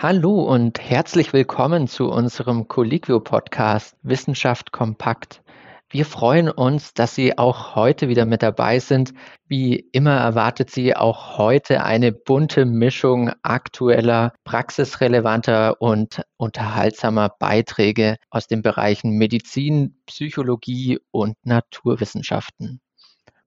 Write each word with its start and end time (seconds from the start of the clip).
Hallo 0.00 0.42
und 0.42 0.78
herzlich 0.78 1.32
willkommen 1.32 1.88
zu 1.88 2.08
unserem 2.08 2.68
Colliquio-Podcast 2.68 3.96
Wissenschaft 4.02 4.70
kompakt. 4.70 5.42
Wir 5.90 6.06
freuen 6.06 6.48
uns, 6.48 6.94
dass 6.94 7.16
Sie 7.16 7.36
auch 7.36 7.74
heute 7.74 8.06
wieder 8.06 8.24
mit 8.24 8.44
dabei 8.44 8.78
sind. 8.78 9.12
Wie 9.48 9.74
immer 9.90 10.14
erwartet 10.14 10.70
Sie 10.70 10.94
auch 10.94 11.36
heute 11.36 11.82
eine 11.82 12.12
bunte 12.12 12.64
Mischung 12.64 13.32
aktueller, 13.42 14.34
praxisrelevanter 14.44 15.82
und 15.82 16.22
unterhaltsamer 16.36 17.30
Beiträge 17.36 18.18
aus 18.30 18.46
den 18.46 18.62
Bereichen 18.62 19.18
Medizin, 19.18 20.00
Psychologie 20.06 21.00
und 21.10 21.34
Naturwissenschaften. 21.42 22.80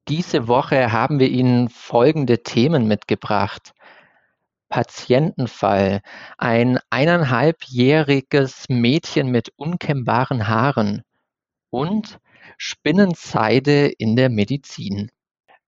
Diese 0.09 0.49
Woche 0.49 0.91
haben 0.91 1.19
wir 1.19 1.29
Ihnen 1.29 1.69
folgende 1.69 2.43
Themen 2.43 2.89
mitgebracht. 2.89 3.71
Patientenfall. 4.71 6.01
Ein 6.37 6.79
eineinhalbjähriges 6.89 8.65
Mädchen 8.69 9.29
mit 9.29 9.49
unkennbaren 9.57 10.47
Haaren 10.47 11.03
und 11.69 12.19
Spinnenseide 12.57 13.87
in 13.87 14.15
der 14.15 14.29
Medizin. 14.29 15.11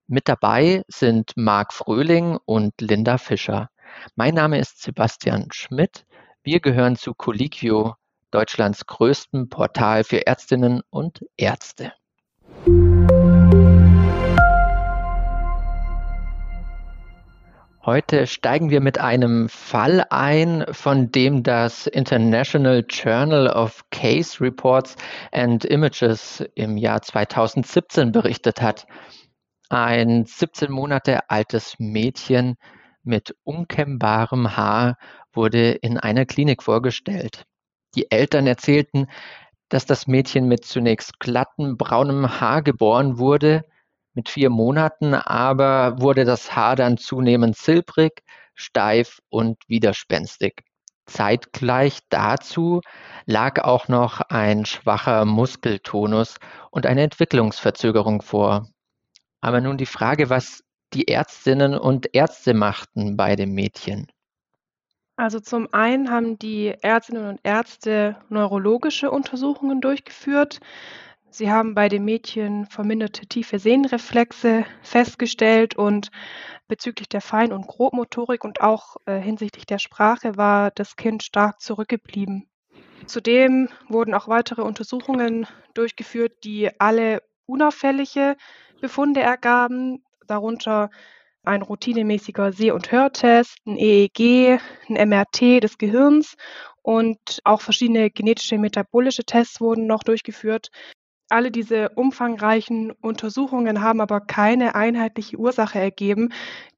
Mit 0.08 0.27
dabei 0.30 0.84
sind 0.88 1.34
Marc 1.36 1.74
Fröhling 1.74 2.40
und 2.46 2.74
Linda 2.80 3.18
Fischer. 3.18 3.70
Mein 4.16 4.36
Name 4.36 4.58
ist 4.60 4.82
Sebastian 4.82 5.49
Schmidt. 5.52 6.05
Wir 6.41 6.62
gehören 6.62 6.96
zu 6.96 7.13
Colliquio, 7.13 7.96
Deutschlands 8.32 8.85
größtem 8.85 9.49
Portal 9.49 10.05
für 10.05 10.26
Ärztinnen 10.26 10.82
und 10.90 11.26
Ärzte. 11.35 11.94
Heute 17.86 18.28
steigen 18.28 18.70
wir 18.70 18.80
mit 18.80 18.98
einem 18.98 19.50
Fall 19.50 20.05
ein, 20.10 20.64
von 20.72 21.12
dem 21.12 21.44
das 21.44 21.86
International 21.86 22.86
Journal 22.88 23.50
of 23.50 23.84
Case 23.91 24.40
Reports 24.40 24.96
and 25.34 25.66
Images 25.66 26.46
im 26.55 26.77
Jahr 26.77 27.02
2017 27.02 28.13
berichtet 28.13 28.62
hat. 28.62 28.88
Ein 29.68 30.24
17 30.24 30.72
Monate 30.72 31.30
altes 31.30 31.76
Mädchen 31.77 32.55
mit 33.04 33.35
unkennbarem 33.44 34.55
Haar 34.55 34.98
wurde 35.34 35.72
in 35.72 35.98
einer 35.98 36.26
Klinik 36.26 36.63
vorgestellt. 36.63 37.44
Die 37.96 38.10
Eltern 38.10 38.48
erzählten, 38.48 39.07
dass 39.68 39.85
das 39.85 40.07
Mädchen 40.07 40.48
mit 40.48 40.63
zunächst 40.63 41.20
glattem 41.20 41.76
braunem 41.76 42.40
Haar 42.40 42.62
geboren 42.62 43.18
wurde, 43.18 43.66
mit 44.14 44.30
vier 44.30 44.50
Monaten 44.50 45.14
aber 45.14 46.00
wurde 46.00 46.26
das 46.26 46.56
Haar 46.56 46.76
dann 46.76 46.98
zunehmend 46.98 47.58
silbrig, 47.58 48.24
steif 48.56 49.20
und 49.30 49.58
widerspenstig. 49.68 50.64
Zeitgleich 51.06 52.00
dazu 52.10 52.82
lag 53.26 53.62
auch 53.64 53.88
noch 53.88 54.22
ein 54.22 54.66
schwacher 54.66 55.26
Muskeltonus 55.26 56.38
und 56.72 56.86
eine 56.86 57.04
Entwicklungsverzögerung 57.04 58.22
vor. 58.22 58.70
Aber 59.41 59.60
nun 59.60 59.78
die 59.78 59.86
Frage, 59.86 60.30
was 60.30 60.64
die 60.94 61.08
Ärztinnen 61.08 61.78
und 61.78 62.14
Ärzte 62.14 62.54
machten 62.54 63.18
bei 63.18 63.36
dem 63.36 63.54
Mädchen. 63.54 64.08
Also 65.16 65.40
zum 65.40 65.72
einen 65.74 66.09
haben 66.09 66.40
die 66.40 66.74
Ärztinnen 66.81 67.28
und 67.28 67.40
Ärzte 67.44 68.18
neurologische 68.30 69.12
Untersuchungen 69.12 69.81
durchgeführt. 69.81 70.59
Sie 71.34 71.50
haben 71.50 71.73
bei 71.73 71.89
dem 71.89 72.06
Mädchen 72.06 72.67
verminderte 72.67 73.25
tiefe 73.25 73.57
Sehnenreflexe 73.57 74.66
festgestellt 74.84 75.75
und 75.75 76.12
bezüglich 76.67 77.09
der 77.09 77.22
Fein- 77.22 77.51
und 77.51 77.66
Grobmotorik 77.66 78.44
und 78.44 78.62
auch 78.62 78.97
äh, 79.07 79.19
hinsichtlich 79.19 79.66
der 79.66 79.79
Sprache 79.79 80.38
war 80.38 80.69
das 80.69 80.95
Kind 80.95 81.23
stark 81.23 81.59
zurückgeblieben. 81.59 82.47
Zudem 83.07 83.69
wurden 83.89 84.13
auch 84.13 84.28
weitere 84.28 84.61
Untersuchungen 84.61 85.47
durchgeführt, 85.73 86.34
die 86.44 86.69
alle 86.79 87.23
unauffällige 87.47 88.38
Befunde 88.79 89.22
ergaben, 89.22 90.03
darunter 90.27 90.91
ein 91.41 91.63
routinemäßiger 91.63 92.53
Seh- 92.53 92.69
und 92.69 92.91
Hörtest, 92.91 93.57
ein 93.66 93.77
EEG, 93.77 94.59
ein 94.88 95.09
MRT 95.09 95.63
des 95.63 95.79
Gehirns 95.79 96.35
und 96.83 97.39
auch 97.43 97.61
verschiedene 97.61 98.11
genetische 98.11 98.59
metabolische 98.59 99.23
Tests 99.23 99.59
wurden 99.59 99.88
noch 99.88 100.03
durchgeführt, 100.03 100.69
alle 101.33 101.51
diese 101.51 101.89
umfangreichen 101.89 102.91
Untersuchungen 102.91 103.81
haben 103.81 104.01
aber 104.01 104.21
keine 104.21 104.75
einheitliche 104.75 105.38
Ursache 105.38 105.79
ergeben, 105.79 106.29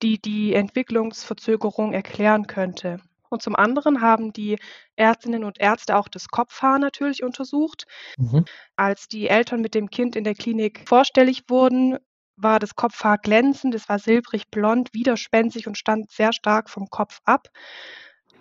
die 0.01 0.19
die 0.19 0.53
Entwicklungsverzögerung 0.53 1.93
erklären 1.93 2.47
könnte. 2.47 2.99
Und 3.29 3.41
zum 3.41 3.55
anderen 3.55 4.01
haben 4.01 4.31
die 4.31 4.57
Ärztinnen 4.95 5.43
und 5.43 5.59
Ärzte 5.59 5.97
auch 5.97 6.07
das 6.07 6.29
Kopfhaar 6.29 6.79
natürlich 6.79 7.21
untersucht. 7.21 7.85
Mhm. 8.17 8.45
Als 8.77 9.07
die 9.07 9.27
Eltern 9.27 9.61
mit 9.61 9.75
dem 9.75 9.89
Kind 9.89 10.15
in 10.15 10.23
der 10.23 10.35
Klinik 10.35 10.83
vorstellig 10.87 11.43
wurden, 11.49 11.97
war 12.37 12.59
das 12.59 12.75
Kopfhaar 12.75 13.17
glänzend, 13.17 13.75
es 13.75 13.89
war 13.89 13.99
silbrig 13.99 14.49
blond, 14.51 14.93
widerspenstig 14.93 15.67
und 15.67 15.77
stand 15.77 16.11
sehr 16.11 16.33
stark 16.33 16.69
vom 16.69 16.87
Kopf 16.89 17.19
ab. 17.25 17.47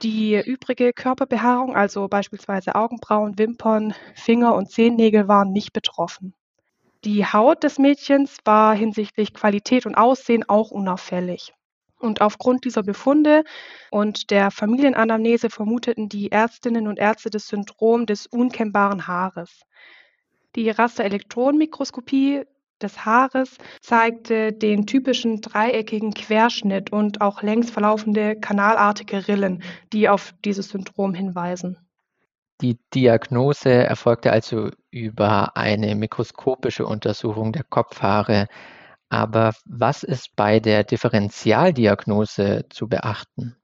Die 0.03 0.41
übrige 0.45 0.93
Körperbehaarung, 0.93 1.75
also 1.75 2.09
beispielsweise 2.09 2.75
Augenbrauen, 2.75 3.39
Wimpern, 3.39 3.95
Finger 4.15 4.55
und 4.55 4.71
Zehennägel, 4.71 5.29
waren 5.29 5.53
nicht 5.53 5.73
betroffen. 5.73 6.35
Die 7.05 7.25
Haut 7.25 7.63
des 7.63 7.79
Mädchens 7.79 8.39
war 8.45 8.75
hinsichtlich 8.75 9.35
Qualität 9.35 9.87
und 9.87 9.95
Aussehen 9.95 10.49
auch 10.49 10.71
unauffällig. 10.71 11.53
Und 11.99 12.21
aufgrund 12.21 12.65
dieser 12.65 12.83
Befunde 12.83 13.45
und 13.91 14.31
der 14.31 14.51
Familienanamnese 14.51 15.49
vermuteten 15.49 16.09
die 16.09 16.31
Ärztinnen 16.31 16.89
und 16.89 16.99
Ärzte 16.99 17.31
das 17.31 17.47
Syndrom 17.47 18.07
des 18.07 18.27
unkennbaren 18.27 19.07
Haares. 19.07 19.63
Die 20.55 20.71
Rasterelektronenmikroskopie 20.71 22.45
des 22.83 23.05
Haares 23.05 23.57
zeigte 23.81 24.53
den 24.53 24.87
typischen 24.87 25.41
dreieckigen 25.41 26.13
Querschnitt 26.13 26.93
und 26.93 27.21
auch 27.21 27.43
längs 27.43 27.71
verlaufende 27.71 28.37
kanalartige 28.37 29.29
Rillen, 29.29 29.63
die 29.93 30.09
auf 30.09 30.35
dieses 30.45 30.69
Syndrom 30.69 31.15
hinweisen. 31.15 31.79
Die 32.61 32.79
Diagnose 32.95 33.71
erfolgte 33.71 34.33
also 34.33 34.71
über 34.91 35.57
eine 35.57 35.95
mikroskopische 35.97 36.87
Untersuchung 36.87 37.53
der 37.53 37.65
Kopfhaare. 37.65 38.47
Aber 39.09 39.53
was 39.65 40.03
ist 40.03 40.37
bei 40.37 40.61
der 40.61 40.85
Differentialdiagnose 40.85 42.67
zu 42.71 42.89
beachten? 42.89 43.57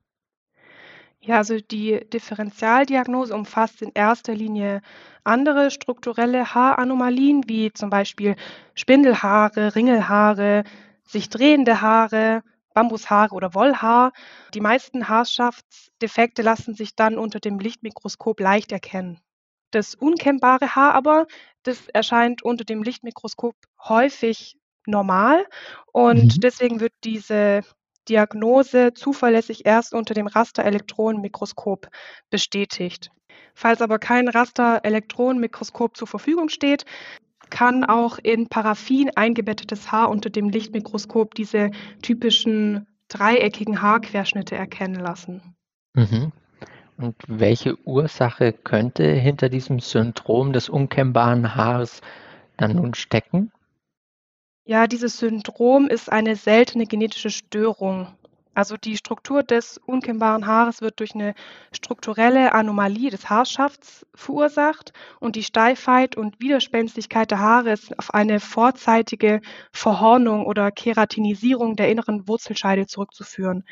Ja, 1.23 1.37
also 1.37 1.59
die 1.61 2.01
Differentialdiagnose 2.13 3.35
umfasst 3.35 3.83
in 3.83 3.93
erster 3.95 4.35
Linie 4.35 4.81
andere 5.23 5.71
strukturelle 5.71 6.55
Haaranomalien, 6.55 7.47
wie 7.47 7.73
zum 7.73 7.91
Beispiel 7.91 8.37
Spindelhaare, 8.75 9.75
Ringelhaare, 9.75 10.65
sich 11.05 11.29
drehende 11.29 11.83
Haare, 11.83 12.43
Bambushaare 12.73 13.35
oder 13.35 13.55
Wollhaar. 13.55 14.13
Die 14.55 14.63
meisten 14.63 15.09
Haarschaftsdefekte 15.09 16.41
lassen 16.41 16.75
sich 16.75 16.97
dann 16.97 17.19
unter 17.19 17.39
dem 17.39 17.59
Lichtmikroskop 17.59 18.41
leicht 18.41 18.73
erkennen. 18.73 19.21
Das 19.73 19.95
unkennbare 19.95 20.75
Haar 20.75 20.95
aber, 20.95 21.27
das 21.65 21.89
erscheint 21.89 22.43
unter 22.43 22.65
dem 22.65 22.83
Lichtmikroskop 22.83 23.55
häufig 23.79 24.57
normal 24.87 25.47
und 25.93 26.37
mhm. 26.37 26.41
deswegen 26.41 26.81
wird 26.81 26.95
diese 27.05 27.63
Diagnose 28.09 28.93
zuverlässig 28.95 29.67
erst 29.67 29.95
unter 29.95 30.15
dem 30.15 30.27
Rasterelektronenmikroskop 30.27 31.89
bestätigt. 32.31 33.11
Falls 33.55 33.83
aber 33.83 33.99
kein 33.99 34.29
Rasterelektronenmikroskop 34.29 35.97
zur 35.97 36.09
Verfügung 36.09 36.49
steht, 36.49 36.85
kann 37.51 37.85
auch 37.85 38.19
in 38.23 38.49
Paraffin 38.49 39.11
eingebettetes 39.17 39.91
Haar 39.91 40.09
unter 40.09 40.31
dem 40.31 40.49
Lichtmikroskop 40.49 41.35
diese 41.35 41.71
typischen 42.03 42.87
dreieckigen 43.09 43.83
Haarquerschnitte 43.83 44.55
erkennen 44.55 45.01
lassen. 45.01 45.57
Mhm. 45.95 46.33
Und 46.97 47.17
welche 47.27 47.77
Ursache 47.87 48.53
könnte 48.53 49.05
hinter 49.05 49.49
diesem 49.49 49.81
Syndrom 49.81 50.53
des 50.53 50.69
unkennbaren 50.69 51.55
Haares 51.55 52.03
dann 52.57 52.77
nun 52.77 52.95
stecken? 52.95 53.53
Ja, 54.71 54.87
dieses 54.87 55.19
Syndrom 55.19 55.89
ist 55.89 56.13
eine 56.13 56.37
seltene 56.37 56.87
genetische 56.87 57.31
Störung. 57.31 58.07
Also 58.55 58.77
die 58.77 58.97
Struktur 58.97 59.43
des 59.43 59.79
unkennbaren 59.79 60.47
Haares 60.47 60.81
wird 60.81 61.01
durch 61.01 61.13
eine 61.13 61.35
strukturelle 61.73 62.53
Anomalie 62.53 63.11
des 63.11 63.29
Haarschafts 63.29 64.07
verursacht 64.15 64.93
und 65.19 65.35
die 65.35 65.43
Steifheit 65.43 66.17
und 66.17 66.39
Widerspenstigkeit 66.39 67.33
der 67.33 67.41
Haare 67.41 67.73
ist 67.73 67.99
auf 67.99 68.15
eine 68.15 68.39
vorzeitige 68.39 69.41
Verhornung 69.73 70.47
oder 70.47 70.71
Keratinisierung 70.71 71.75
der 71.75 71.89
inneren 71.89 72.29
Wurzelscheide 72.29 72.87
zurückzuführen. 72.87 73.65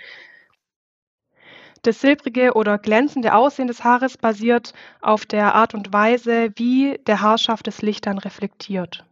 Das 1.83 2.01
silbrige 2.01 2.55
oder 2.55 2.77
glänzende 2.77 3.35
Aussehen 3.35 3.69
des 3.69 3.85
Haares 3.85 4.19
basiert 4.19 4.73
auf 5.01 5.27
der 5.27 5.55
Art 5.55 5.75
und 5.75 5.93
Weise, 5.93 6.51
wie 6.57 6.99
der 7.07 7.21
Haarschaft 7.21 7.69
das 7.69 7.83
Licht 7.83 8.07
dann 8.07 8.19
reflektiert. 8.19 9.05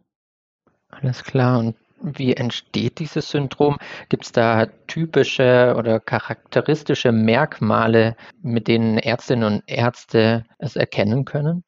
Alles 1.01 1.23
klar. 1.23 1.59
Und 1.59 1.75
Wie 1.99 2.33
entsteht 2.35 2.99
dieses 2.99 3.29
Syndrom? 3.29 3.77
Gibt 4.09 4.25
es 4.25 4.31
da 4.31 4.67
typische 4.87 5.73
oder 5.77 5.99
charakteristische 5.99 7.11
Merkmale, 7.11 8.15
mit 8.41 8.67
denen 8.67 8.97
Ärztinnen 8.99 9.43
und 9.45 9.63
Ärzte 9.67 10.45
es 10.59 10.75
erkennen 10.75 11.25
können? 11.25 11.63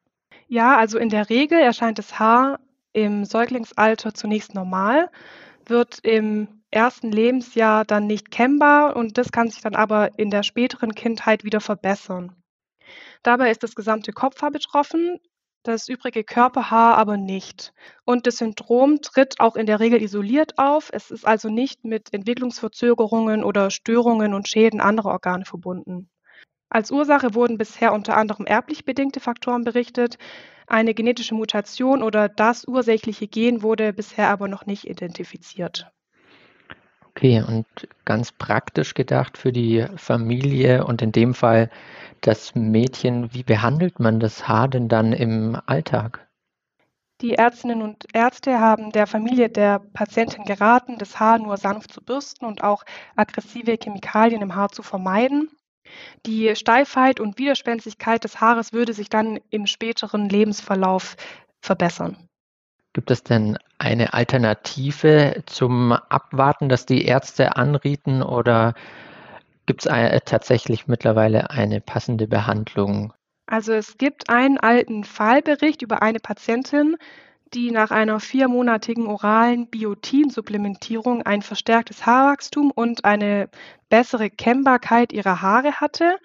Ja, 0.48 0.76
also 0.78 0.98
in 0.98 1.08
der 1.08 1.30
Regel 1.30 1.58
erscheint 1.60 1.98
das 1.98 2.18
Haar 2.18 2.60
im 2.92 3.24
Säuglingsalter 3.24 4.14
zunächst 4.14 4.54
normal, 4.54 5.08
wird 5.66 5.98
im 6.02 6.62
ersten 6.70 7.10
Lebensjahr 7.12 7.84
dann 7.84 8.06
nicht 8.06 8.30
kennbar 8.30 8.96
und 8.96 9.18
das 9.18 9.32
kann 9.32 9.48
sich 9.50 9.60
dann 9.62 9.76
aber 9.76 10.18
in 10.18 10.30
der 10.30 10.42
späteren 10.42 10.94
Kindheit 10.94 11.44
wieder 11.44 11.60
verbessern. 11.60 12.34
Dabei 13.22 13.50
ist 13.50 13.62
das 13.62 13.74
gesamte 13.74 14.12
Kopfhaar 14.12 14.50
betroffen, 14.50 15.18
das 15.62 15.88
übrige 15.88 16.24
Körperhaar 16.24 16.96
aber 16.96 17.16
nicht. 17.16 17.72
Und 18.04 18.26
das 18.26 18.38
Syndrom 18.38 19.00
tritt 19.02 19.40
auch 19.40 19.56
in 19.56 19.66
der 19.66 19.80
Regel 19.80 20.02
isoliert 20.02 20.58
auf. 20.58 20.90
Es 20.92 21.10
ist 21.10 21.26
also 21.26 21.48
nicht 21.48 21.84
mit 21.84 22.12
Entwicklungsverzögerungen 22.12 23.44
oder 23.44 23.70
Störungen 23.70 24.34
und 24.34 24.48
Schäden 24.48 24.80
anderer 24.80 25.10
Organe 25.10 25.44
verbunden. 25.44 26.10
Als 26.70 26.90
Ursache 26.90 27.34
wurden 27.34 27.58
bisher 27.58 27.92
unter 27.92 28.16
anderem 28.16 28.46
erblich 28.46 28.84
bedingte 28.84 29.20
Faktoren 29.20 29.64
berichtet. 29.64 30.18
Eine 30.66 30.94
genetische 30.94 31.34
Mutation 31.34 32.02
oder 32.02 32.28
das 32.28 32.66
ursächliche 32.66 33.26
Gen 33.26 33.62
wurde 33.62 33.92
bisher 33.92 34.28
aber 34.28 34.48
noch 34.48 34.66
nicht 34.66 34.86
identifiziert. 34.88 35.90
Okay, 37.20 37.44
und 37.46 37.66
ganz 38.06 38.32
praktisch 38.32 38.94
gedacht 38.94 39.36
für 39.36 39.52
die 39.52 39.84
Familie 39.96 40.86
und 40.86 41.02
in 41.02 41.12
dem 41.12 41.34
Fall 41.34 41.68
das 42.22 42.54
Mädchen, 42.54 43.34
wie 43.34 43.42
behandelt 43.42 44.00
man 44.00 44.20
das 44.20 44.48
Haar 44.48 44.68
denn 44.68 44.88
dann 44.88 45.12
im 45.12 45.60
Alltag? 45.66 46.26
Die 47.20 47.34
Ärztinnen 47.34 47.82
und 47.82 48.06
Ärzte 48.14 48.58
haben 48.58 48.90
der 48.90 49.06
Familie 49.06 49.50
der 49.50 49.80
Patientin 49.92 50.44
geraten, 50.44 50.96
das 50.96 51.20
Haar 51.20 51.38
nur 51.38 51.58
sanft 51.58 51.92
zu 51.92 52.02
bürsten 52.02 52.46
und 52.46 52.64
auch 52.64 52.84
aggressive 53.16 53.76
Chemikalien 53.78 54.40
im 54.40 54.54
Haar 54.54 54.70
zu 54.70 54.82
vermeiden. 54.82 55.50
Die 56.24 56.56
Steifheit 56.56 57.20
und 57.20 57.36
Widerspenstigkeit 57.36 58.24
des 58.24 58.40
Haares 58.40 58.72
würde 58.72 58.94
sich 58.94 59.10
dann 59.10 59.38
im 59.50 59.66
späteren 59.66 60.26
Lebensverlauf 60.26 61.16
verbessern. 61.60 62.29
Gibt 63.00 63.12
es 63.12 63.24
denn 63.24 63.56
eine 63.78 64.12
Alternative 64.12 65.42
zum 65.46 65.92
Abwarten, 65.92 66.68
das 66.68 66.84
die 66.84 67.06
Ärzte 67.06 67.56
anrieten 67.56 68.22
oder 68.22 68.74
Gibt 69.64 69.86
es 69.86 69.90
äh, 69.90 70.20
tatsächlich 70.22 70.86
mittlerweile 70.86 71.48
eine 71.48 71.80
passende 71.80 72.28
Behandlung? 72.28 73.14
Also 73.46 73.72
es 73.72 73.96
gibt 73.96 74.28
einen 74.28 74.58
alten 74.58 75.04
Fallbericht 75.04 75.80
über 75.80 76.02
eine 76.02 76.20
Patientin, 76.20 76.96
die 77.54 77.70
nach 77.70 77.90
einer 77.90 78.20
viermonatigen 78.20 79.06
oralen 79.06 79.66
Biotin-Supplementierung 79.68 81.22
ein 81.22 81.42
verstärktes 81.42 82.06
Haarwachstum 82.06 82.70
und 82.70 83.04
eine 83.04 83.48
bessere 83.88 84.30
Kennbarkeit 84.30 85.12
ihrer 85.12 85.42
Haare 85.42 85.80
hatte. 85.80 86.18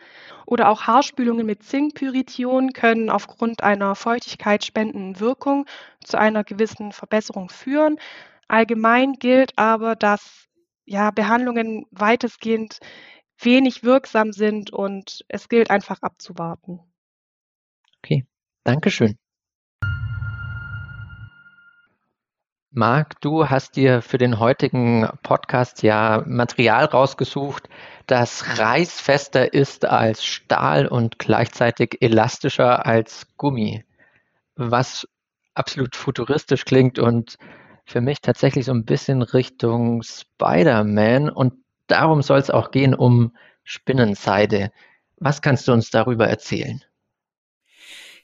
Oder 0.46 0.70
auch 0.70 0.84
Haarspülungen 0.84 1.46
mit 1.46 1.64
Zinkpyrition 1.64 2.74
können 2.74 3.10
aufgrund 3.10 3.64
einer 3.64 3.96
feuchtigkeitsspendenden 3.96 5.20
Wirkung 5.20 5.66
zu 6.04 6.20
einer 6.20 6.44
gewissen 6.44 6.92
Verbesserung 6.92 7.50
führen. 7.50 7.98
Allgemein 8.48 9.14
gilt 9.14 9.58
aber, 9.58 9.96
dass 9.96 10.48
ja, 10.86 11.10
Behandlungen 11.10 11.88
weitestgehend 11.90 12.80
wenig 13.40 13.84
wirksam 13.84 14.32
sind 14.32 14.72
und 14.72 15.26
es 15.28 15.50
gilt 15.50 15.72
einfach 15.72 16.02
abzuwarten. 16.04 16.80
Okay, 18.04 18.26
Dankeschön. 18.64 19.18
Marc, 22.78 23.22
du 23.22 23.50
hast 23.50 23.78
dir 23.78 24.02
für 24.02 24.18
den 24.18 24.38
heutigen 24.38 25.08
Podcast 25.24 25.82
ja 25.82 26.26
Material 26.28 26.84
rausgesucht, 26.84 27.70
das 28.06 28.60
reißfester 28.60 29.54
ist 29.54 29.86
als 29.86 30.26
Stahl 30.26 30.86
und 30.86 31.18
gleichzeitig 31.18 32.02
elastischer 32.02 32.86
als 32.86 33.28
Gummi, 33.38 33.86
was 34.58 35.08
absolut 35.54 35.96
futuristisch 35.96 36.66
klingt 36.66 37.00
und 37.00 37.38
für 37.86 38.02
mich 38.02 38.20
tatsächlich 38.20 38.66
so 38.66 38.74
ein 38.74 38.84
bisschen 38.84 39.22
Richtung 39.22 40.04
Spider-Man 40.04 41.30
und 41.30 41.54
darum 41.88 42.22
soll 42.22 42.40
es 42.40 42.50
auch 42.50 42.72
gehen, 42.72 42.94
um 42.94 43.38
Spinnenseide. 43.64 44.70
Was 45.16 45.42
kannst 45.42 45.70
du 45.70 45.72
uns 45.72 45.92
darüber 45.92 46.28
erzählen? 46.28 46.84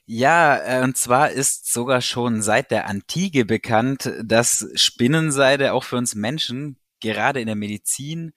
Ja, 0.06 0.56
äh, 0.58 0.82
und 0.82 0.96
zwar 0.96 1.30
ist 1.30 1.72
sogar 1.72 2.00
schon 2.00 2.42
seit 2.42 2.70
der 2.70 2.86
Antike 2.88 3.44
bekannt, 3.44 4.12
dass 4.22 4.66
Spinnenseide 4.74 5.72
auch 5.72 5.84
für 5.84 5.96
uns 5.96 6.14
Menschen, 6.14 6.76
gerade 7.00 7.40
in 7.40 7.46
der 7.46 7.56
Medizin, 7.56 8.32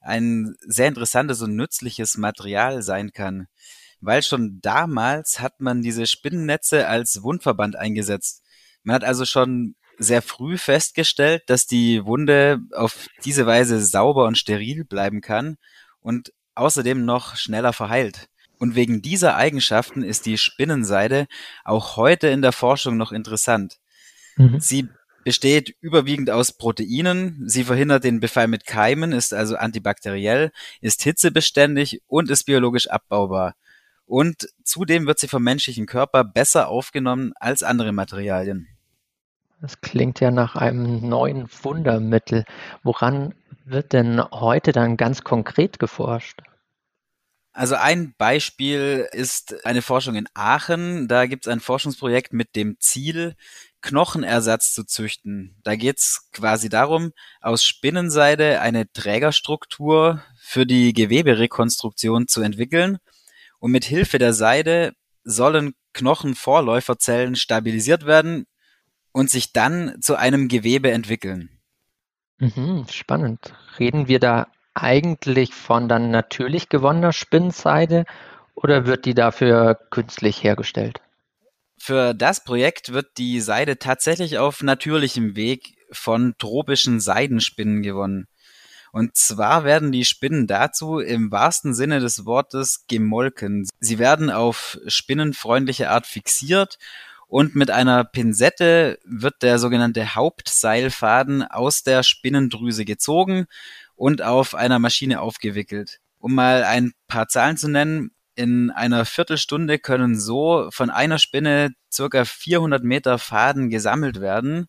ein 0.00 0.54
sehr 0.60 0.88
interessantes 0.88 1.42
und 1.42 1.56
nützliches 1.56 2.16
Material 2.16 2.82
sein 2.82 3.12
kann. 3.12 3.48
Weil 4.00 4.22
schon 4.22 4.60
damals 4.62 5.40
hat 5.40 5.60
man 5.60 5.82
diese 5.82 6.06
Spinnennetze 6.06 6.88
als 6.88 7.22
Wundverband 7.22 7.76
eingesetzt. 7.76 8.42
Man 8.82 8.94
hat 8.94 9.04
also 9.04 9.26
schon 9.26 9.74
sehr 9.98 10.22
früh 10.22 10.56
festgestellt, 10.56 11.42
dass 11.48 11.66
die 11.66 12.04
Wunde 12.06 12.60
auf 12.72 13.08
diese 13.26 13.44
Weise 13.44 13.84
sauber 13.84 14.26
und 14.26 14.38
steril 14.38 14.84
bleiben 14.84 15.20
kann 15.20 15.58
und 16.00 16.32
außerdem 16.54 17.04
noch 17.04 17.36
schneller 17.36 17.74
verheilt. 17.74 18.29
Und 18.60 18.74
wegen 18.74 19.00
dieser 19.00 19.36
Eigenschaften 19.36 20.02
ist 20.02 20.26
die 20.26 20.36
Spinnenseide 20.36 21.26
auch 21.64 21.96
heute 21.96 22.28
in 22.28 22.42
der 22.42 22.52
Forschung 22.52 22.98
noch 22.98 23.10
interessant. 23.10 23.78
Mhm. 24.36 24.60
Sie 24.60 24.88
besteht 25.24 25.74
überwiegend 25.80 26.28
aus 26.28 26.52
Proteinen. 26.52 27.42
Sie 27.48 27.64
verhindert 27.64 28.04
den 28.04 28.20
Befall 28.20 28.48
mit 28.48 28.66
Keimen, 28.66 29.12
ist 29.12 29.32
also 29.32 29.56
antibakteriell, 29.56 30.52
ist 30.82 31.02
hitzebeständig 31.02 32.02
und 32.06 32.30
ist 32.30 32.44
biologisch 32.44 32.90
abbaubar. 32.90 33.54
Und 34.04 34.50
zudem 34.62 35.06
wird 35.06 35.18
sie 35.18 35.28
vom 35.28 35.42
menschlichen 35.42 35.86
Körper 35.86 36.22
besser 36.22 36.68
aufgenommen 36.68 37.32
als 37.40 37.62
andere 37.62 37.92
Materialien. 37.92 38.68
Das 39.62 39.80
klingt 39.80 40.20
ja 40.20 40.30
nach 40.30 40.54
einem 40.54 41.08
neuen 41.08 41.48
Wundermittel. 41.62 42.44
Woran 42.82 43.34
wird 43.64 43.94
denn 43.94 44.22
heute 44.32 44.72
dann 44.72 44.98
ganz 44.98 45.24
konkret 45.24 45.78
geforscht? 45.78 46.42
Also 47.60 47.74
ein 47.74 48.14
Beispiel 48.16 49.06
ist 49.12 49.66
eine 49.66 49.82
Forschung 49.82 50.14
in 50.14 50.26
Aachen. 50.32 51.08
Da 51.08 51.26
gibt 51.26 51.44
es 51.46 51.52
ein 51.52 51.60
Forschungsprojekt 51.60 52.32
mit 52.32 52.56
dem 52.56 52.80
Ziel, 52.80 53.36
Knochenersatz 53.82 54.72
zu 54.72 54.84
züchten. 54.84 55.60
Da 55.62 55.76
geht 55.76 55.98
es 55.98 56.30
quasi 56.32 56.70
darum, 56.70 57.12
aus 57.42 57.62
Spinnenseide 57.62 58.62
eine 58.62 58.90
Trägerstruktur 58.90 60.24
für 60.38 60.64
die 60.64 60.94
Geweberekonstruktion 60.94 62.28
zu 62.28 62.40
entwickeln. 62.40 62.96
Und 63.58 63.72
mit 63.72 63.84
Hilfe 63.84 64.18
der 64.18 64.32
Seide 64.32 64.94
sollen 65.22 65.74
Knochenvorläuferzellen 65.92 67.36
stabilisiert 67.36 68.06
werden 68.06 68.46
und 69.12 69.28
sich 69.28 69.52
dann 69.52 70.00
zu 70.00 70.16
einem 70.16 70.48
Gewebe 70.48 70.92
entwickeln. 70.92 71.60
Mhm, 72.38 72.86
spannend. 72.88 73.52
Reden 73.78 74.08
wir 74.08 74.18
da 74.18 74.46
eigentlich 74.82 75.54
von 75.54 75.88
dann 75.88 76.10
natürlich 76.10 76.68
gewonnener 76.68 77.12
Spinnenseide 77.12 78.04
oder 78.54 78.86
wird 78.86 79.04
die 79.04 79.14
dafür 79.14 79.78
künstlich 79.90 80.42
hergestellt? 80.42 81.00
Für 81.78 82.14
das 82.14 82.44
Projekt 82.44 82.92
wird 82.92 83.16
die 83.16 83.40
Seide 83.40 83.78
tatsächlich 83.78 84.38
auf 84.38 84.62
natürlichem 84.62 85.34
Weg 85.34 85.76
von 85.92 86.34
tropischen 86.38 87.00
Seidenspinnen 87.00 87.82
gewonnen. 87.82 88.26
Und 88.92 89.16
zwar 89.16 89.64
werden 89.64 89.92
die 89.92 90.04
Spinnen 90.04 90.46
dazu 90.46 90.98
im 90.98 91.30
wahrsten 91.30 91.74
Sinne 91.74 92.00
des 92.00 92.26
Wortes 92.26 92.86
gemolken. 92.88 93.68
Sie 93.78 93.98
werden 93.98 94.30
auf 94.30 94.78
spinnenfreundliche 94.86 95.90
Art 95.90 96.06
fixiert 96.06 96.76
und 97.28 97.54
mit 97.54 97.70
einer 97.70 98.02
Pinzette 98.02 98.98
wird 99.04 99.42
der 99.42 99.60
sogenannte 99.60 100.16
Hauptseilfaden 100.16 101.44
aus 101.44 101.84
der 101.84 102.02
Spinnendrüse 102.02 102.84
gezogen 102.84 103.46
und 104.00 104.22
auf 104.22 104.54
einer 104.54 104.78
Maschine 104.78 105.20
aufgewickelt. 105.20 105.98
Um 106.18 106.34
mal 106.34 106.64
ein 106.64 106.92
paar 107.06 107.28
Zahlen 107.28 107.58
zu 107.58 107.68
nennen, 107.68 108.12
in 108.34 108.70
einer 108.70 109.04
Viertelstunde 109.04 109.78
können 109.78 110.18
so 110.18 110.70
von 110.72 110.88
einer 110.88 111.18
Spinne 111.18 111.72
circa 111.92 112.24
400 112.24 112.82
Meter 112.82 113.18
Faden 113.18 113.68
gesammelt 113.68 114.22
werden. 114.22 114.68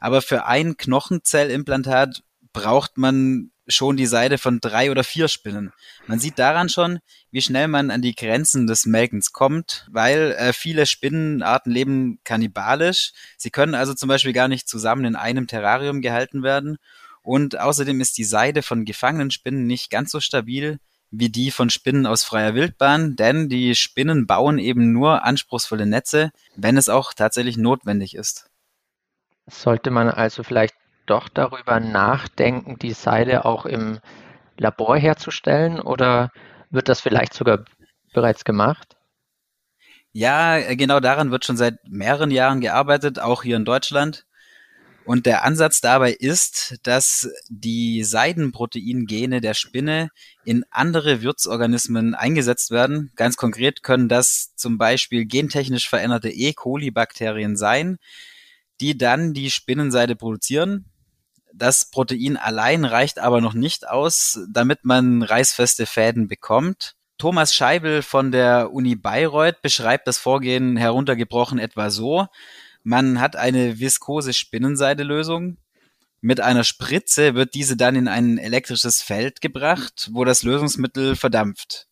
Aber 0.00 0.22
für 0.22 0.46
ein 0.46 0.76
Knochenzellimplantat 0.76 2.24
braucht 2.52 2.98
man 2.98 3.52
schon 3.68 3.96
die 3.96 4.06
Seite 4.06 4.38
von 4.38 4.58
drei 4.58 4.90
oder 4.90 5.04
vier 5.04 5.28
Spinnen. 5.28 5.72
Man 6.08 6.18
sieht 6.18 6.40
daran 6.40 6.68
schon, 6.68 6.98
wie 7.30 7.42
schnell 7.42 7.68
man 7.68 7.92
an 7.92 8.02
die 8.02 8.16
Grenzen 8.16 8.66
des 8.66 8.86
Melkens 8.86 9.32
kommt, 9.32 9.86
weil 9.92 10.32
äh, 10.32 10.52
viele 10.52 10.86
Spinnenarten 10.86 11.70
leben 11.70 12.18
kannibalisch. 12.24 13.12
Sie 13.36 13.50
können 13.50 13.76
also 13.76 13.94
zum 13.94 14.08
Beispiel 14.08 14.32
gar 14.32 14.48
nicht 14.48 14.68
zusammen 14.68 15.04
in 15.04 15.14
einem 15.14 15.46
Terrarium 15.46 16.00
gehalten 16.00 16.42
werden. 16.42 16.78
Und 17.24 17.58
außerdem 17.58 18.00
ist 18.00 18.18
die 18.18 18.24
Seide 18.24 18.62
von 18.62 18.84
gefangenen 18.84 19.30
Spinnen 19.30 19.66
nicht 19.66 19.90
ganz 19.90 20.12
so 20.12 20.20
stabil 20.20 20.78
wie 21.18 21.30
die 21.30 21.50
von 21.50 21.70
Spinnen 21.70 22.06
aus 22.06 22.24
freier 22.24 22.54
Wildbahn, 22.54 23.16
denn 23.16 23.48
die 23.48 23.74
Spinnen 23.74 24.26
bauen 24.26 24.58
eben 24.58 24.92
nur 24.92 25.24
anspruchsvolle 25.24 25.86
Netze, 25.86 26.32
wenn 26.56 26.76
es 26.76 26.88
auch 26.88 27.14
tatsächlich 27.14 27.56
notwendig 27.56 28.14
ist. 28.14 28.50
Sollte 29.46 29.90
man 29.90 30.08
also 30.08 30.42
vielleicht 30.42 30.74
doch 31.06 31.28
darüber 31.28 31.80
nachdenken, 31.80 32.78
die 32.78 32.92
Seile 32.92 33.44
auch 33.44 33.66
im 33.66 34.00
Labor 34.56 34.96
herzustellen 34.96 35.80
oder 35.80 36.30
wird 36.70 36.88
das 36.88 37.00
vielleicht 37.00 37.34
sogar 37.34 37.64
bereits 38.12 38.44
gemacht? 38.44 38.96
Ja, 40.12 40.74
genau 40.74 41.00
daran 41.00 41.30
wird 41.30 41.44
schon 41.44 41.56
seit 41.56 41.76
mehreren 41.88 42.30
Jahren 42.30 42.60
gearbeitet, 42.60 43.18
auch 43.18 43.42
hier 43.42 43.56
in 43.56 43.64
Deutschland. 43.64 44.26
Und 45.06 45.26
der 45.26 45.44
Ansatz 45.44 45.82
dabei 45.82 46.12
ist, 46.12 46.76
dass 46.82 47.28
die 47.48 48.04
Seidenproteingene 48.04 49.42
der 49.42 49.52
Spinne 49.52 50.08
in 50.44 50.64
andere 50.70 51.20
Wirtsorganismen 51.20 52.14
eingesetzt 52.14 52.70
werden. 52.70 53.12
Ganz 53.14 53.36
konkret 53.36 53.82
können 53.82 54.08
das 54.08 54.54
zum 54.56 54.78
Beispiel 54.78 55.26
gentechnisch 55.26 55.88
veränderte 55.88 56.30
E. 56.30 56.54
coli-Bakterien 56.54 57.56
sein, 57.56 57.98
die 58.80 58.96
dann 58.96 59.34
die 59.34 59.50
Spinnenseide 59.50 60.16
produzieren. 60.16 60.86
Das 61.52 61.90
Protein 61.90 62.38
allein 62.38 62.84
reicht 62.86 63.18
aber 63.18 63.42
noch 63.42 63.54
nicht 63.54 63.86
aus, 63.86 64.40
damit 64.50 64.84
man 64.84 65.22
reißfeste 65.22 65.84
Fäden 65.84 66.28
bekommt. 66.28 66.94
Thomas 67.18 67.54
Scheibel 67.54 68.02
von 68.02 68.32
der 68.32 68.72
Uni 68.72 68.96
Bayreuth 68.96 69.62
beschreibt 69.62 70.08
das 70.08 70.18
Vorgehen 70.18 70.76
heruntergebrochen 70.76 71.58
etwa 71.58 71.90
so. 71.90 72.26
Man 72.84 73.18
hat 73.18 73.34
eine 73.34 73.80
viskose 73.80 74.34
Spinnenseidelösung. 74.34 75.56
Mit 76.20 76.40
einer 76.40 76.64
Spritze 76.64 77.34
wird 77.34 77.54
diese 77.54 77.76
dann 77.76 77.96
in 77.96 78.08
ein 78.08 78.38
elektrisches 78.38 79.02
Feld 79.02 79.40
gebracht, 79.40 80.10
wo 80.12 80.24
das 80.24 80.42
Lösungsmittel 80.42 81.16
verdampft. 81.16 81.86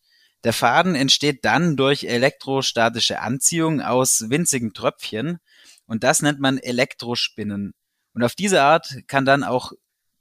Der 0.44 0.52
Faden 0.52 0.94
entsteht 0.94 1.44
dann 1.44 1.76
durch 1.76 2.04
elektrostatische 2.04 3.20
Anziehung 3.20 3.80
aus 3.80 4.28
winzigen 4.28 4.74
Tröpfchen 4.74 5.38
und 5.86 6.04
das 6.04 6.20
nennt 6.20 6.40
man 6.40 6.58
Elektrospinnen. 6.58 7.72
Und 8.14 8.22
auf 8.22 8.34
diese 8.34 8.62
Art 8.62 8.94
kann 9.06 9.24
dann 9.24 9.44
auch 9.44 9.72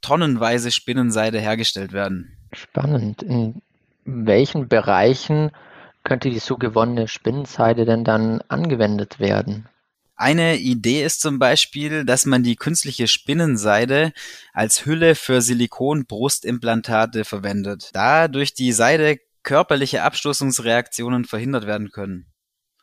tonnenweise 0.01 0.72
Spinnenseide 0.72 1.40
hergestellt 1.40 1.92
werden. 1.92 2.38
Spannend. 2.54 3.24
In 3.24 3.62
welchen 4.06 4.68
Bereichen 4.68 5.51
könnte 6.04 6.30
die 6.30 6.40
so 6.40 6.58
gewonnene 6.58 7.08
Spinnenseide 7.08 7.86
denn 7.86 8.04
dann 8.04 8.42
angewendet 8.48 9.20
werden? 9.20 9.68
Eine 10.22 10.58
Idee 10.58 11.04
ist 11.04 11.20
zum 11.22 11.40
Beispiel, 11.40 12.06
dass 12.06 12.28
man 12.28 12.44
die 12.44 12.56
künstliche 12.56 13.08
Spinnenseide 13.08 14.13
als 14.54 14.86
Hülle 14.86 15.16
für 15.16 15.42
Silikon-Brustimplantate 15.42 17.25
verwendet, 17.25 17.90
da 17.94 18.28
durch 18.28 18.54
die 18.54 18.72
Seide 18.72 19.18
körperliche 19.42 20.04
Abstoßungsreaktionen 20.04 21.25
verhindert 21.25 21.66
werden 21.66 21.90
können. 21.90 22.28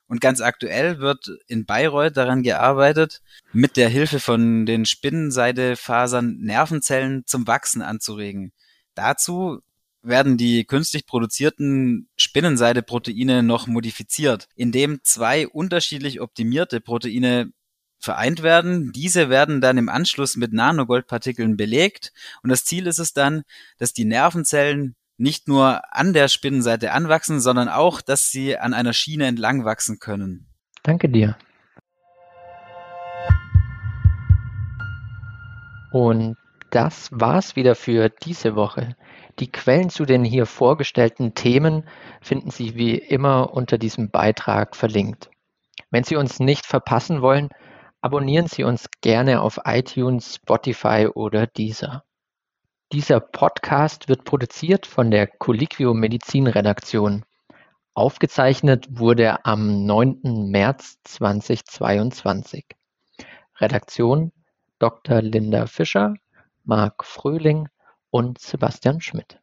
Und 0.08 0.20
ganz 0.20 0.40
aktuell 0.40 0.98
wird 0.98 1.30
in 1.46 1.64
Bayreuth 1.64 2.16
daran 2.16 2.42
gearbeitet, 2.42 3.22
mit 3.52 3.76
der 3.76 3.88
Hilfe 3.88 4.18
von 4.18 4.66
den 4.66 4.84
Spinnenseidefasern 4.84 6.38
Nervenzellen 6.40 7.22
zum 7.24 7.46
Wachsen 7.46 7.82
anzuregen. 7.82 8.50
Dazu 8.96 9.60
werden 10.08 10.36
die 10.36 10.64
künstlich 10.64 11.06
produzierten 11.06 12.08
Spinnenseideproteine 12.16 13.42
noch 13.42 13.66
modifiziert, 13.66 14.48
indem 14.56 15.00
zwei 15.02 15.46
unterschiedlich 15.46 16.20
optimierte 16.20 16.80
Proteine 16.80 17.52
vereint 18.00 18.42
werden. 18.42 18.92
Diese 18.92 19.28
werden 19.28 19.60
dann 19.60 19.78
im 19.78 19.88
Anschluss 19.88 20.36
mit 20.36 20.52
Nanogoldpartikeln 20.52 21.56
belegt 21.56 22.12
und 22.42 22.50
das 22.50 22.64
Ziel 22.64 22.86
ist 22.86 22.98
es 22.98 23.12
dann, 23.12 23.42
dass 23.78 23.92
die 23.92 24.04
Nervenzellen 24.04 24.96
nicht 25.18 25.48
nur 25.48 25.82
an 25.94 26.12
der 26.12 26.28
Spinnenseite 26.28 26.92
anwachsen, 26.92 27.40
sondern 27.40 27.68
auch, 27.68 28.00
dass 28.00 28.30
sie 28.30 28.56
an 28.56 28.72
einer 28.72 28.92
Schiene 28.92 29.26
entlang 29.26 29.64
wachsen 29.64 29.98
können. 29.98 30.46
Danke 30.84 31.08
dir. 31.08 31.36
Und 35.90 36.36
das 36.70 37.10
war's 37.12 37.56
wieder 37.56 37.74
für 37.74 38.08
diese 38.08 38.54
Woche. 38.54 38.96
Die 39.38 39.50
Quellen 39.50 39.90
zu 39.90 40.04
den 40.04 40.24
hier 40.24 40.46
vorgestellten 40.46 41.34
Themen 41.34 41.84
finden 42.20 42.50
Sie 42.50 42.74
wie 42.74 42.96
immer 42.96 43.52
unter 43.52 43.78
diesem 43.78 44.10
Beitrag 44.10 44.76
verlinkt. 44.76 45.30
Wenn 45.90 46.04
Sie 46.04 46.16
uns 46.16 46.40
nicht 46.40 46.66
verpassen 46.66 47.22
wollen, 47.22 47.48
abonnieren 48.00 48.46
Sie 48.46 48.64
uns 48.64 48.88
gerne 49.00 49.40
auf 49.40 49.60
iTunes, 49.64 50.36
Spotify 50.36 51.08
oder 51.12 51.46
Deezer. 51.46 52.04
Dieser 52.92 53.20
Podcast 53.20 54.08
wird 54.08 54.24
produziert 54.24 54.86
von 54.86 55.10
der 55.10 55.26
Colliquio 55.26 55.94
Medizin 55.94 56.46
Redaktion. 56.46 57.24
Aufgezeichnet 57.94 58.86
wurde 58.90 59.24
er 59.24 59.46
am 59.46 59.84
9. 59.84 60.50
März 60.50 60.98
2022. 61.04 62.64
Redaktion 63.56 64.32
Dr. 64.78 65.20
Linda 65.20 65.66
Fischer, 65.66 66.14
Marc 66.68 67.02
Fröhling 67.06 67.70
und 68.10 68.38
Sebastian 68.38 69.00
Schmidt. 69.00 69.40